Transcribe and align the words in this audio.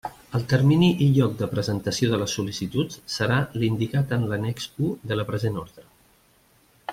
El 0.37 0.45
termini 0.51 0.87
i 1.07 1.09
lloc 1.17 1.35
de 1.41 1.49
presentació 1.51 2.09
de 2.13 2.19
les 2.21 2.33
sol·licituds 2.37 2.97
serà 3.17 3.37
l'indicat 3.65 4.17
en 4.19 4.27
l'annex 4.33 4.67
u 4.89 4.91
de 5.13 5.19
la 5.21 5.27
present 5.29 5.61
orde. 5.67 5.87